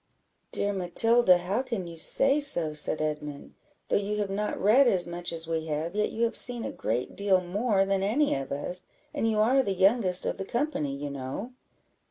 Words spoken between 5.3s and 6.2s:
as we have, yet